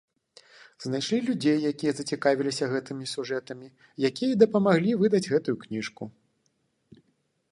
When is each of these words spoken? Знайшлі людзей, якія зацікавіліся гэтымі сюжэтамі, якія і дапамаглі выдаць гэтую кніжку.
Знайшлі 0.85 1.17
людзей, 1.27 1.59
якія 1.71 1.91
зацікавіліся 1.97 2.69
гэтымі 2.73 3.05
сюжэтамі, 3.13 3.67
якія 4.09 4.31
і 4.35 4.39
дапамаглі 4.45 4.97
выдаць 5.01 5.25
гэтую 5.35 5.55
кніжку. 5.67 6.03